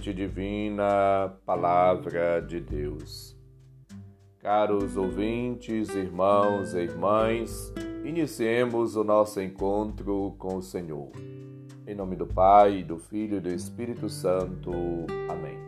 Divina, 0.00 1.34
Palavra 1.44 2.40
de 2.40 2.58
Deus. 2.58 3.36
Caros 4.38 4.96
ouvintes, 4.96 5.94
irmãos 5.94 6.72
e 6.72 6.78
irmãs, 6.78 7.74
iniciemos 8.02 8.96
o 8.96 9.04
nosso 9.04 9.38
encontro 9.42 10.34
com 10.38 10.56
o 10.56 10.62
Senhor. 10.62 11.10
Em 11.86 11.94
nome 11.94 12.16
do 12.16 12.26
Pai, 12.26 12.82
do 12.82 12.96
Filho 12.96 13.36
e 13.36 13.40
do 13.40 13.50
Espírito 13.50 14.08
Santo. 14.08 14.72
Amém. 15.28 15.58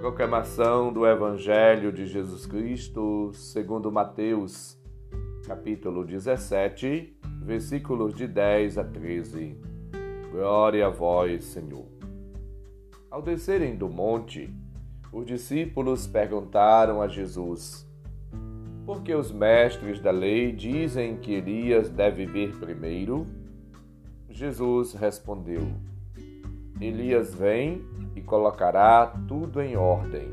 Proclamação 0.00 0.92
do 0.92 1.06
Evangelho 1.06 1.90
de 1.90 2.06
Jesus 2.06 2.44
Cristo, 2.44 3.30
segundo 3.32 3.90
Mateus, 3.90 4.78
capítulo 5.46 6.04
17, 6.04 7.16
versículos 7.40 8.14
de 8.14 8.28
10 8.28 8.76
a 8.76 8.84
13. 8.84 9.58
Glória 10.30 10.86
a 10.86 10.90
vós, 10.90 11.44
Senhor. 11.44 12.03
Ao 13.14 13.22
descerem 13.22 13.76
do 13.76 13.88
monte, 13.88 14.52
os 15.12 15.24
discípulos 15.24 16.04
perguntaram 16.04 17.00
a 17.00 17.06
Jesus: 17.06 17.88
Por 18.84 19.04
que 19.04 19.14
os 19.14 19.30
mestres 19.30 20.00
da 20.00 20.10
lei 20.10 20.50
dizem 20.50 21.16
que 21.18 21.32
Elias 21.32 21.88
deve 21.88 22.26
vir 22.26 22.58
primeiro? 22.58 23.24
Jesus 24.28 24.94
respondeu: 24.94 25.60
Elias 26.80 27.32
vem 27.32 27.86
e 28.16 28.20
colocará 28.20 29.06
tudo 29.28 29.62
em 29.62 29.76
ordem. 29.76 30.32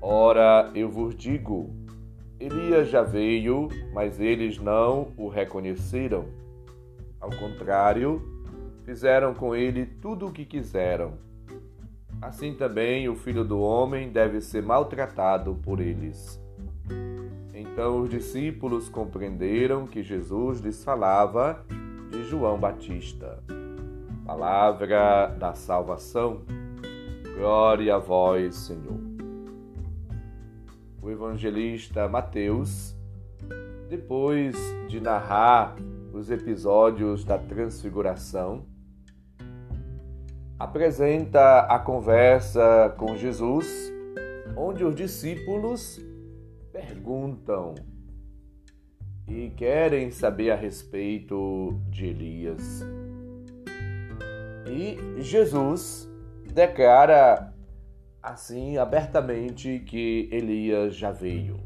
Ora, 0.00 0.70
eu 0.74 0.88
vos 0.88 1.14
digo: 1.14 1.68
Elias 2.40 2.88
já 2.88 3.02
veio, 3.02 3.68
mas 3.92 4.18
eles 4.18 4.58
não 4.58 5.12
o 5.18 5.28
reconheceram. 5.28 6.24
Ao 7.20 7.28
contrário, 7.28 8.22
fizeram 8.86 9.34
com 9.34 9.54
ele 9.54 9.84
tudo 9.84 10.28
o 10.28 10.32
que 10.32 10.46
quiseram 10.46 11.27
assim 12.20 12.54
também 12.54 13.08
o 13.08 13.14
filho 13.14 13.44
do 13.44 13.60
homem 13.60 14.10
deve 14.10 14.40
ser 14.40 14.62
maltratado 14.62 15.54
por 15.62 15.80
eles. 15.80 16.40
Então 17.54 18.02
os 18.02 18.10
discípulos 18.10 18.88
compreenderam 18.88 19.86
que 19.86 20.02
Jesus 20.02 20.60
lhes 20.60 20.82
falava 20.82 21.64
de 22.10 22.24
João 22.24 22.58
Batista. 22.58 23.42
Palavra 24.24 25.26
da 25.38 25.54
salvação. 25.54 26.42
Glória 27.36 27.94
a 27.94 27.98
vós, 27.98 28.54
Senhor. 28.56 28.98
O 31.00 31.10
evangelista 31.10 32.08
Mateus, 32.08 32.96
depois 33.88 34.56
de 34.88 35.00
narrar 35.00 35.76
os 36.12 36.30
episódios 36.30 37.24
da 37.24 37.38
transfiguração, 37.38 38.66
apresenta 40.58 41.60
a 41.60 41.78
conversa 41.78 42.92
com 42.98 43.16
Jesus, 43.16 43.92
onde 44.56 44.84
os 44.84 44.94
discípulos 44.94 46.04
perguntam 46.72 47.74
e 49.28 49.50
querem 49.50 50.10
saber 50.10 50.50
a 50.50 50.56
respeito 50.56 51.80
de 51.88 52.06
Elias. 52.06 52.82
E 54.66 55.22
Jesus 55.22 56.10
declara 56.52 57.54
assim 58.22 58.78
abertamente 58.78 59.78
que 59.80 60.28
Elias 60.32 60.96
já 60.96 61.12
veio. 61.12 61.56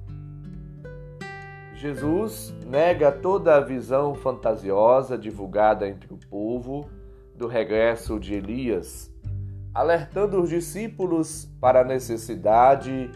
Jesus 1.74 2.54
nega 2.66 3.10
toda 3.10 3.56
a 3.56 3.60
visão 3.60 4.14
fantasiosa 4.14 5.16
divulgada 5.16 5.88
entre 5.88 6.12
o 6.12 6.18
povo 6.28 6.88
do 7.36 7.46
regresso 7.46 8.18
de 8.18 8.34
Elias, 8.34 9.12
alertando 9.74 10.40
os 10.40 10.50
discípulos 10.50 11.48
para 11.60 11.80
a 11.80 11.84
necessidade 11.84 13.10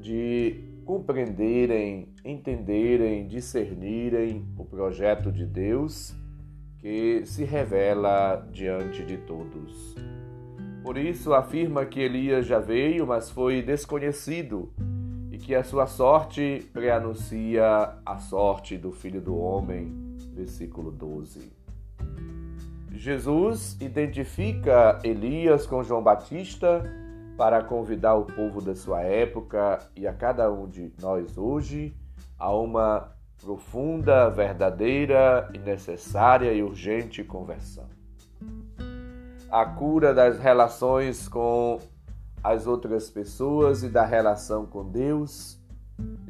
de 0.00 0.64
compreenderem, 0.84 2.14
entenderem, 2.24 3.26
discernirem 3.26 4.46
o 4.56 4.64
projeto 4.64 5.30
de 5.30 5.44
Deus 5.44 6.16
que 6.78 7.26
se 7.26 7.44
revela 7.44 8.48
diante 8.52 9.04
de 9.04 9.18
todos. 9.18 9.94
Por 10.82 10.96
isso 10.96 11.34
afirma 11.34 11.84
que 11.84 12.00
Elias 12.00 12.46
já 12.46 12.58
veio, 12.58 13.06
mas 13.06 13.30
foi 13.30 13.60
desconhecido, 13.60 14.72
e 15.30 15.36
que 15.36 15.54
a 15.54 15.62
sua 15.62 15.86
sorte 15.86 16.66
preanuncia 16.72 17.94
a 18.06 18.18
sorte 18.18 18.78
do 18.78 18.90
Filho 18.90 19.20
do 19.20 19.36
Homem. 19.36 19.92
Versículo 20.32 20.90
12. 20.90 21.57
Jesus 22.98 23.76
identifica 23.80 24.98
Elias 25.04 25.68
com 25.68 25.84
João 25.84 26.02
Batista 26.02 26.82
para 27.36 27.62
convidar 27.62 28.16
o 28.16 28.24
povo 28.24 28.60
da 28.60 28.74
sua 28.74 29.02
época 29.02 29.78
e 29.94 30.04
a 30.04 30.12
cada 30.12 30.50
um 30.50 30.68
de 30.68 30.92
nós 31.00 31.38
hoje 31.38 31.94
a 32.36 32.52
uma 32.52 33.12
profunda, 33.40 34.28
verdadeira 34.28 35.48
e 35.54 35.58
necessária 35.58 36.52
e 36.52 36.60
urgente 36.60 37.22
conversão. 37.22 37.86
A 39.48 39.64
cura 39.64 40.12
das 40.12 40.40
relações 40.40 41.28
com 41.28 41.78
as 42.42 42.66
outras 42.66 43.08
pessoas 43.08 43.84
e 43.84 43.88
da 43.88 44.04
relação 44.04 44.66
com 44.66 44.84
Deus. 44.84 45.56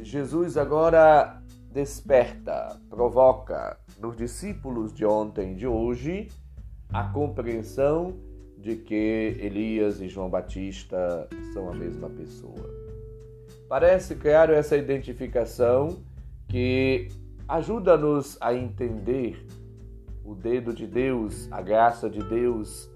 Jesus 0.00 0.59
agora 0.59 1.41
desperta, 1.73 2.79
provoca 2.91 3.79
nos 3.99 4.15
discípulos 4.15 4.93
de 4.93 5.06
ontem 5.06 5.53
e 5.53 5.55
de 5.55 5.67
hoje 5.67 6.29
a 6.93 7.04
compreensão 7.04 8.15
de 8.56 8.76
que 8.76 9.37
Elias 9.38 10.00
e 10.00 10.09
João 10.09 10.28
Batista 10.28 11.28
são 11.53 11.71
a 11.71 11.75
mesma 11.75 12.09
pessoa. 12.10 12.69
Parece 13.69 14.15
claro 14.15 14.53
essa 14.53 14.76
identificação 14.76 15.99
que 16.49 17.09
ajuda-nos 17.47 18.37
a 18.41 18.54
entender 18.54 19.47
o 20.25 20.34
dedo 20.34 20.72
de 20.72 20.87
Deus, 20.87 21.50
a 21.50 21.62
graça 21.62 22.09
de 22.09 22.22
Deus, 22.22 22.91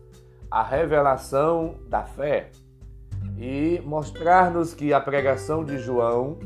a 0.51 0.63
revelação 0.63 1.77
da 1.89 2.05
fé 2.05 2.51
e 3.39 3.81
mostrar-nos 3.85 4.75
que 4.75 4.93
a 4.93 5.01
pregação 5.01 5.65
de 5.65 5.79
João 5.79 6.39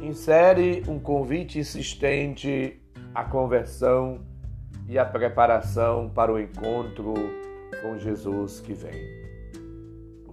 insere 0.00 0.82
um 0.88 0.98
convite 0.98 1.58
insistente 1.58 2.80
à 3.14 3.24
conversão 3.24 4.20
e 4.88 4.98
a 4.98 5.04
preparação 5.04 6.10
para 6.10 6.32
o 6.32 6.38
encontro 6.38 7.14
com 7.82 7.98
Jesus 7.98 8.60
que 8.60 8.72
vem. 8.72 9.24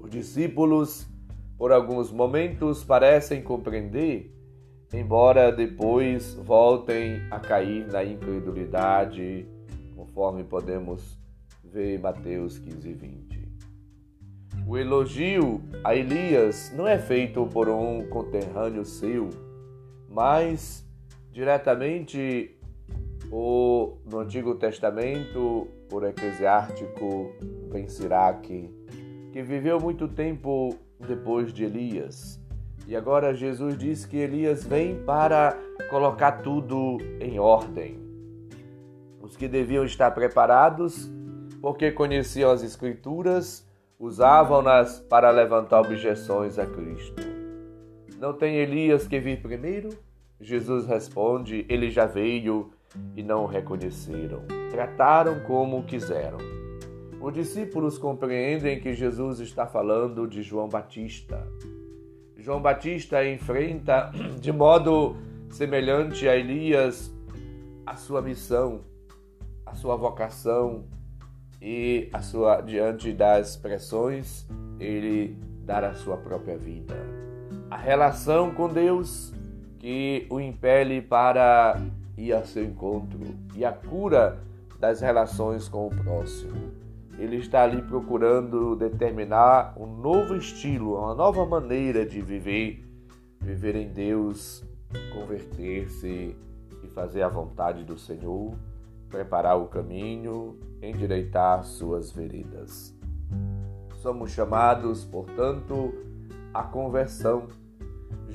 Os 0.01 0.09
discípulos, 0.09 1.07
por 1.57 1.71
alguns 1.71 2.11
momentos, 2.11 2.83
parecem 2.83 3.41
compreender, 3.41 4.35
embora 4.93 5.51
depois 5.51 6.33
voltem 6.33 7.21
a 7.31 7.39
cair 7.39 7.87
na 7.87 8.03
incredulidade, 8.03 9.45
conforme 9.95 10.43
podemos 10.43 11.17
ver 11.63 11.95
em 11.95 11.99
Mateus 11.99 12.57
15, 12.57 12.93
20. 12.93 13.41
O 14.67 14.77
elogio 14.77 15.61
a 15.83 15.95
Elias 15.95 16.71
não 16.75 16.87
é 16.87 16.97
feito 16.97 17.45
por 17.47 17.67
um 17.67 18.07
conterrâneo 18.07 18.85
seu, 18.85 19.29
mas 20.07 20.85
diretamente 21.31 22.60
ou 23.31 24.01
no 24.05 24.19
Antigo 24.19 24.55
Testamento, 24.55 25.67
por 25.89 26.03
eclesiástico 26.03 27.31
Ben 27.71 27.87
Siraque, 27.87 28.69
que 29.31 29.41
viveu 29.41 29.79
muito 29.79 30.07
tempo 30.09 30.75
depois 30.99 31.53
de 31.53 31.63
Elias. 31.63 32.39
E 32.85 32.95
agora 32.95 33.33
Jesus 33.33 33.77
diz 33.77 34.05
que 34.05 34.17
Elias 34.17 34.65
vem 34.65 35.01
para 35.05 35.57
colocar 35.89 36.41
tudo 36.41 36.97
em 37.21 37.39
ordem. 37.39 37.99
Os 39.21 39.37
que 39.37 39.47
deviam 39.47 39.85
estar 39.85 40.11
preparados, 40.11 41.09
porque 41.61 41.91
conheciam 41.91 42.51
as 42.51 42.63
Escrituras, 42.63 43.65
usavam-nas 43.97 44.99
para 44.99 45.29
levantar 45.29 45.79
objeções 45.79 46.59
a 46.59 46.65
Cristo. 46.65 47.21
Não 48.19 48.33
tem 48.33 48.57
Elias 48.57 49.07
que 49.07 49.19
vir 49.19 49.41
primeiro? 49.41 49.89
Jesus 50.39 50.85
responde: 50.85 51.65
Ele 51.69 51.89
já 51.89 52.05
veio 52.05 52.71
e 53.15 53.23
não 53.23 53.43
o 53.43 53.47
reconheceram. 53.47 54.43
Trataram 54.69 55.39
como 55.41 55.83
quiseram. 55.83 56.37
Os 57.21 57.33
discípulos 57.33 57.97
compreendem 57.97 58.79
que 58.79 58.93
Jesus 58.93 59.39
está 59.39 59.67
falando 59.67 60.27
de 60.27 60.41
João 60.41 60.67
Batista. 60.67 61.47
João 62.37 62.61
Batista 62.61 63.23
enfrenta 63.27 64.11
de 64.41 64.51
modo 64.51 65.15
semelhante 65.49 66.27
a 66.27 66.35
Elias 66.35 67.13
a 67.85 67.95
sua 67.95 68.21
missão, 68.21 68.81
a 69.65 69.75
sua 69.75 69.95
vocação 69.95 70.85
e 71.61 72.09
a 72.11 72.21
sua 72.21 72.61
diante 72.61 73.13
das 73.13 73.55
pressões 73.55 74.47
ele 74.79 75.37
dar 75.63 75.83
a 75.83 75.93
sua 75.93 76.17
própria 76.17 76.57
vida. 76.57 76.95
A 77.69 77.77
relação 77.77 78.51
com 78.51 78.67
Deus 78.67 79.31
que 79.77 80.25
o 80.29 80.39
impele 80.39 81.01
para 81.01 81.79
ir 82.17 82.33
ao 82.33 82.45
seu 82.45 82.63
encontro 82.63 83.19
e 83.55 83.63
a 83.63 83.71
cura 83.71 84.39
das 84.79 85.01
relações 85.01 85.67
com 85.69 85.87
o 85.87 85.89
próximo. 85.89 86.71
ele 87.17 87.35
está 87.35 87.63
ali 87.63 87.81
procurando 87.83 88.75
determinar 88.75 89.75
um 89.77 89.85
novo 89.85 90.35
estilo, 90.35 90.97
uma 90.97 91.13
nova 91.13 91.45
maneira 91.45 92.03
de 92.03 92.19
viver, 92.19 92.83
viver 93.39 93.75
em 93.75 93.89
Deus, 93.89 94.63
converter-se 95.13 96.35
e 96.83 96.87
fazer 96.87 97.21
a 97.21 97.29
vontade 97.29 97.83
do 97.83 97.97
Senhor, 97.97 98.55
preparar 99.07 99.57
o 99.59 99.67
caminho, 99.67 100.57
endireitar 100.81 101.63
suas 101.63 102.11
veredas. 102.11 102.95
Somos 103.97 104.31
chamados, 104.31 105.05
portanto, 105.05 105.93
à 106.51 106.63
conversão. 106.63 107.47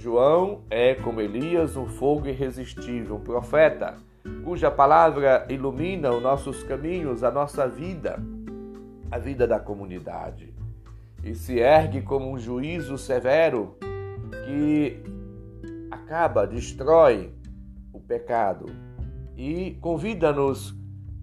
João 0.06 0.60
é, 0.70 0.94
como 0.94 1.20
Elias, 1.20 1.76
um 1.76 1.86
fogo 1.86 2.28
irresistível, 2.28 3.16
um 3.16 3.20
profeta, 3.20 3.96
cuja 4.44 4.70
palavra 4.70 5.44
ilumina 5.50 6.12
os 6.14 6.22
nossos 6.22 6.62
caminhos, 6.62 7.24
a 7.24 7.30
nossa 7.32 7.66
vida 7.66 8.22
a 9.10 9.18
vida 9.18 9.48
da 9.48 9.58
comunidade 9.58 10.54
e 11.24 11.34
se 11.34 11.58
ergue 11.58 12.02
como 12.02 12.30
um 12.30 12.38
juízo 12.38 12.96
severo 12.96 13.76
que 14.44 15.02
acaba, 15.90 16.46
destrói 16.46 17.34
o 17.92 17.98
pecado 17.98 18.66
e 19.36 19.76
convida-nos 19.80 20.72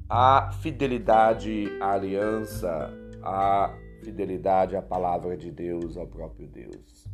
à 0.10 0.52
fidelidade 0.62 1.70
à 1.80 1.94
aliança, 1.94 2.92
à 3.22 3.74
fidelidade 4.04 4.76
à 4.76 4.82
palavra 4.82 5.38
de 5.38 5.50
Deus, 5.50 5.96
ao 5.96 6.06
próprio 6.06 6.50
Deus. 6.50 7.13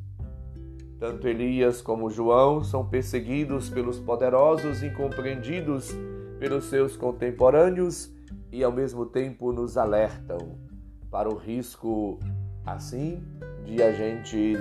Tanto 0.99 1.27
Elias 1.29 1.81
como 1.81 2.09
João 2.09 2.61
são 2.61 2.85
perseguidos 2.85 3.69
pelos 3.69 3.97
poderosos, 3.99 4.83
incompreendidos 4.83 5.91
pelos 6.37 6.65
seus 6.65 6.97
contemporâneos 6.97 8.13
e 8.51 8.63
ao 8.63 8.71
mesmo 8.71 9.05
tempo 9.05 9.53
nos 9.53 9.77
alertam 9.77 10.57
para 11.09 11.29
o 11.29 11.37
risco 11.37 12.19
assim 12.65 13.23
de 13.65 13.81
a 13.81 13.93
gente 13.93 14.55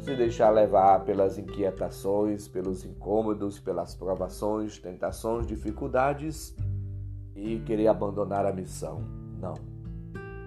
se 0.00 0.14
deixar 0.14 0.50
levar 0.50 1.04
pelas 1.04 1.36
inquietações, 1.36 2.48
pelos 2.48 2.84
incômodos, 2.84 3.58
pelas 3.58 3.94
provações, 3.94 4.78
tentações, 4.78 5.46
dificuldades 5.46 6.54
e 7.34 7.58
querer 7.60 7.88
abandonar 7.88 8.46
a 8.46 8.52
missão. 8.52 9.02
Não. 9.40 9.54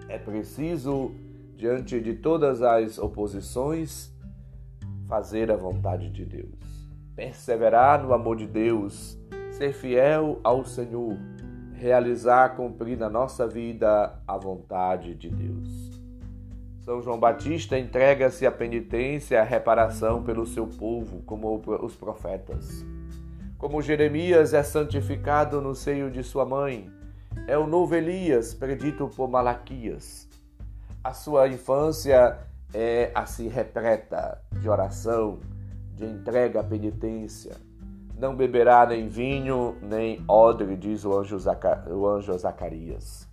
É 0.08 0.18
preciso, 0.18 1.12
diante 1.56 2.00
de 2.00 2.14
todas 2.14 2.62
as 2.62 2.98
oposições, 2.98 4.12
fazer 5.10 5.50
a 5.50 5.56
vontade 5.56 6.08
de 6.08 6.24
Deus, 6.24 6.88
perseverar 7.14 8.02
no 8.02 8.14
amor 8.14 8.36
de 8.36 8.46
Deus, 8.46 9.18
ser 9.50 9.74
fiel 9.74 10.40
ao 10.42 10.64
Senhor 10.64 11.18
realizar, 11.80 12.56
cumprir 12.56 12.98
na 12.98 13.08
nossa 13.08 13.48
vida 13.48 14.12
a 14.28 14.36
vontade 14.36 15.14
de 15.14 15.30
Deus. 15.30 15.90
São 16.80 17.00
João 17.00 17.18
Batista 17.18 17.78
entrega-se 17.78 18.46
à 18.46 18.52
penitência 18.52 19.36
e 19.36 19.38
à 19.38 19.42
reparação 19.42 20.22
pelo 20.22 20.44
seu 20.46 20.66
povo, 20.66 21.22
como 21.22 21.58
os 21.82 21.96
profetas. 21.96 22.84
Como 23.56 23.80
Jeremias 23.80 24.52
é 24.52 24.62
santificado 24.62 25.62
no 25.62 25.74
seio 25.74 26.10
de 26.10 26.22
sua 26.22 26.44
mãe, 26.44 26.90
é 27.46 27.56
o 27.56 27.66
novo 27.66 27.94
Elias 27.94 28.52
predito 28.52 29.08
por 29.08 29.28
Malaquias. 29.28 30.28
A 31.02 31.14
sua 31.14 31.48
infância 31.48 32.38
é 32.72 33.10
assim 33.14 33.48
repleta 33.48 34.40
de 34.52 34.68
oração, 34.68 35.40
de 35.94 36.04
entrega 36.04 36.60
à 36.60 36.64
penitência 36.64 37.56
não 38.20 38.36
beberá 38.36 38.84
nem 38.84 39.08
vinho, 39.08 39.76
nem 39.80 40.22
odre, 40.28 40.76
diz 40.76 41.04
o 41.06 41.18
anjo, 41.18 41.38
o 41.90 42.06
anjo 42.06 42.36
Zacarias. 42.36 43.26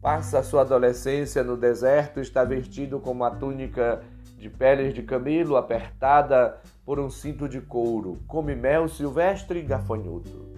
Passa 0.00 0.38
a 0.38 0.42
sua 0.42 0.60
adolescência 0.60 1.42
no 1.42 1.56
deserto, 1.56 2.20
está 2.20 2.44
vestido 2.44 3.00
com 3.00 3.10
uma 3.10 3.30
túnica 3.32 4.02
de 4.38 4.48
peles 4.48 4.94
de 4.94 5.02
camelo 5.02 5.56
apertada 5.56 6.60
por 6.84 7.00
um 7.00 7.10
cinto 7.10 7.48
de 7.48 7.60
couro, 7.60 8.20
come 8.28 8.54
mel 8.54 8.88
silvestre 8.88 9.58
e 9.58 9.62
gafanhoto. 9.62 10.54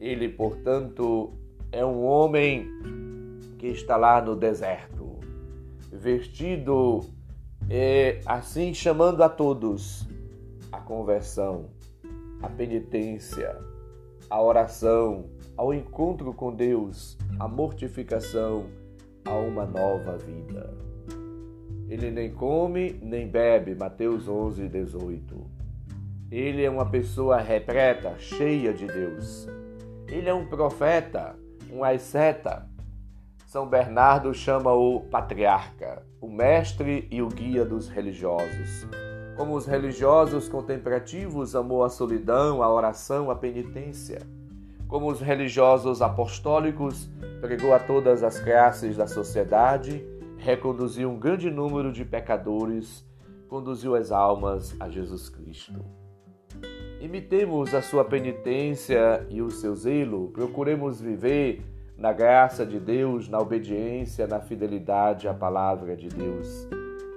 Ele, 0.00 0.28
portanto, 0.28 1.32
é 1.70 1.84
um 1.84 2.04
homem 2.04 2.66
que 3.58 3.68
está 3.68 3.96
lá 3.96 4.20
no 4.20 4.34
deserto, 4.34 4.99
vestido 5.90 7.00
é, 7.68 8.20
assim 8.26 8.72
chamando 8.72 9.22
a 9.22 9.28
todos 9.28 10.08
a 10.72 10.78
conversão, 10.78 11.66
a 12.42 12.48
penitência, 12.48 13.56
a 14.28 14.40
oração, 14.40 15.26
ao 15.56 15.74
encontro 15.74 16.32
com 16.32 16.54
Deus, 16.54 17.18
a 17.38 17.48
mortificação, 17.48 18.66
a 19.24 19.34
uma 19.34 19.66
nova 19.66 20.16
vida. 20.16 20.72
Ele 21.88 22.10
nem 22.10 22.32
come 22.32 22.92
nem 23.02 23.26
bebe, 23.28 23.74
Mateus 23.74 24.28
11, 24.28 24.68
18. 24.68 25.60
Ele 26.30 26.62
é 26.62 26.70
uma 26.70 26.88
pessoa 26.88 27.38
repleta, 27.38 28.16
cheia 28.16 28.72
de 28.72 28.86
Deus. 28.86 29.48
Ele 30.06 30.28
é 30.28 30.34
um 30.34 30.46
profeta, 30.46 31.36
um 31.72 31.82
asceta. 31.82 32.69
São 33.50 33.66
Bernardo 33.66 34.32
chama-o 34.32 35.00
patriarca, 35.10 36.06
o 36.20 36.28
mestre 36.28 37.08
e 37.10 37.20
o 37.20 37.26
guia 37.26 37.64
dos 37.64 37.88
religiosos. 37.88 38.86
Como 39.36 39.56
os 39.56 39.66
religiosos 39.66 40.48
contemplativos 40.48 41.56
amou 41.56 41.82
a 41.82 41.88
solidão, 41.88 42.62
a 42.62 42.72
oração, 42.72 43.28
a 43.28 43.34
penitência. 43.34 44.20
Como 44.86 45.10
os 45.10 45.20
religiosos 45.20 46.00
apostólicos 46.00 47.10
pregou 47.40 47.74
a 47.74 47.80
todas 47.80 48.22
as 48.22 48.38
classes 48.38 48.96
da 48.96 49.08
sociedade, 49.08 50.06
reconduziu 50.38 51.10
um 51.10 51.18
grande 51.18 51.50
número 51.50 51.90
de 51.90 52.04
pecadores, 52.04 53.04
conduziu 53.48 53.96
as 53.96 54.12
almas 54.12 54.76
a 54.78 54.88
Jesus 54.88 55.28
Cristo. 55.28 55.84
Imitemos 57.00 57.74
a 57.74 57.82
sua 57.82 58.04
penitência 58.04 59.26
e 59.28 59.42
o 59.42 59.50
seu 59.50 59.74
zelo, 59.74 60.28
procuremos 60.28 61.00
viver 61.00 61.64
na 62.00 62.14
graça 62.14 62.64
de 62.64 62.80
Deus, 62.80 63.28
na 63.28 63.38
obediência, 63.38 64.26
na 64.26 64.40
fidelidade 64.40 65.28
à 65.28 65.34
palavra 65.34 65.94
de 65.94 66.08
Deus 66.08 66.66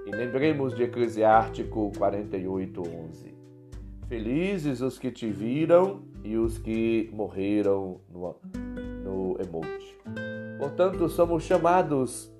e 0.06 0.10
lembremos 0.10 0.74
de 0.74 0.82
Eclesiástico 0.82 1.90
48:11. 1.96 3.34
Felizes 4.06 4.82
os 4.82 4.98
que 4.98 5.10
te 5.10 5.30
viram 5.30 6.02
e 6.22 6.36
os 6.36 6.58
que 6.58 7.08
morreram 7.14 8.00
no, 8.10 8.36
no 9.02 9.38
emote. 9.40 9.98
Portanto, 10.58 11.08
somos 11.08 11.42
chamados 11.44 12.30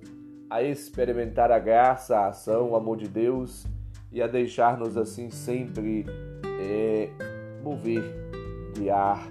a 0.47 0.61
experimentar 0.61 1.51
a 1.51 1.57
graça, 1.57 2.15
a 2.15 2.27
ação, 2.27 2.69
o 2.69 2.75
amor 2.75 2.97
de 2.97 3.07
Deus 3.07 3.65
e 4.11 4.21
a 4.21 4.27
deixar-nos 4.27 4.95
assim 4.95 5.31
sempre 5.31 6.05
é, 6.61 7.09
mover, 7.63 8.03
guiar, 8.77 9.27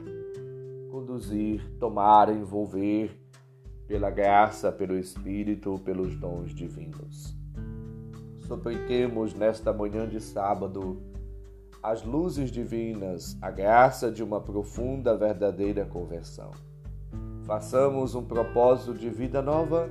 conduzir, 0.95 1.77
tomar, 1.79 2.29
envolver 2.29 3.11
pela 3.87 4.11
graça, 4.11 4.71
pelo 4.71 4.97
Espírito, 4.97 5.79
pelos 5.85 6.15
dons 6.17 6.55
divinos 6.55 7.35
supliquemos 8.47 9.35
nesta 9.35 9.73
manhã 9.73 10.07
de 10.07 10.21
sábado 10.21 11.03
as 11.83 12.03
luzes 12.03 12.51
divinas, 12.51 13.37
a 13.43 13.51
graça 13.51 14.11
de 14.11 14.23
uma 14.23 14.41
profunda, 14.41 15.17
verdadeira 15.17 15.85
conversão. 15.85 16.51
Façamos 17.45 18.15
um 18.15 18.25
propósito 18.25 18.95
de 18.95 19.11
vida 19.11 19.43
nova 19.43 19.89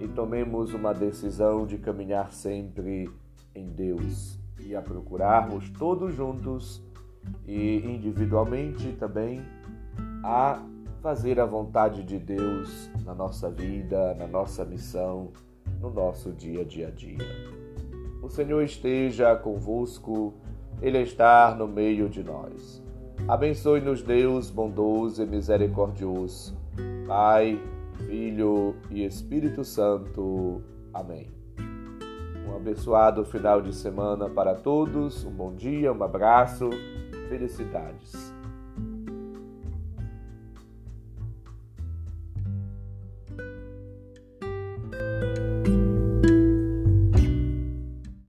e 0.00 0.08
tomemos 0.08 0.74
uma 0.74 0.92
decisão 0.92 1.64
de 1.64 1.78
caminhar 1.78 2.32
sempre 2.32 3.08
em 3.54 3.68
Deus 3.68 4.40
e 4.60 4.74
a 4.74 4.82
procurarmos 4.82 5.70
todos 5.70 6.14
juntos 6.14 6.82
e 7.46 7.78
individualmente 7.78 8.92
também 8.92 9.40
a 10.26 10.60
fazer 11.00 11.38
a 11.38 11.46
vontade 11.46 12.02
de 12.02 12.18
Deus 12.18 12.90
na 13.04 13.14
nossa 13.14 13.48
vida, 13.48 14.12
na 14.14 14.26
nossa 14.26 14.64
missão, 14.64 15.30
no 15.80 15.88
nosso 15.88 16.32
dia 16.32 16.62
a 16.62 16.90
dia. 16.90 17.18
O 18.20 18.28
Senhor 18.28 18.60
esteja 18.64 19.36
convosco, 19.36 20.34
Ele 20.82 20.98
está 20.98 21.54
no 21.54 21.68
meio 21.68 22.08
de 22.08 22.24
nós. 22.24 22.82
Abençoe-nos, 23.28 24.02
Deus 24.02 24.50
bondoso 24.50 25.22
e 25.22 25.26
misericordioso, 25.26 26.56
Pai, 27.06 27.62
Filho 28.08 28.74
e 28.90 29.04
Espírito 29.04 29.62
Santo. 29.62 30.60
Amém. 30.92 31.30
Um 32.48 32.56
abençoado 32.56 33.24
final 33.24 33.62
de 33.62 33.72
semana 33.72 34.28
para 34.28 34.56
todos, 34.56 35.24
um 35.24 35.30
bom 35.30 35.54
dia, 35.54 35.92
um 35.92 36.02
abraço, 36.02 36.68
felicidades. 37.28 38.35